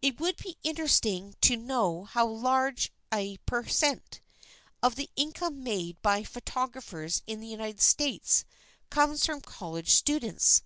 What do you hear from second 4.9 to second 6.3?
the income made by